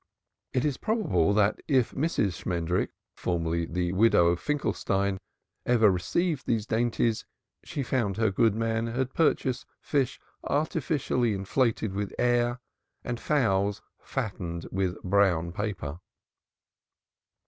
It 0.51 0.65
is 0.65 0.77
probable, 0.77 1.31
that 1.35 1.59
if 1.67 1.91
Mrs. 1.91 2.33
Shmendrik, 2.43 2.89
formerly 3.13 3.67
the 3.67 3.91
widow 3.93 4.35
Finkelstein, 4.35 5.19
ever 5.63 5.91
received 5.91 6.47
these 6.47 6.65
dainties, 6.65 7.23
she 7.63 7.83
found 7.83 8.17
her 8.17 8.31
good 8.31 8.55
man 8.55 8.87
had 8.87 9.13
purchased 9.13 9.67
fish 9.79 10.19
artificially 10.43 11.35
inflated 11.35 11.93
with 11.93 12.15
air, 12.17 12.59
and 13.03 13.19
fowls 13.19 13.83
fattened 13.99 14.65
with 14.71 14.99
brown 15.03 15.51
paper. 15.51 15.99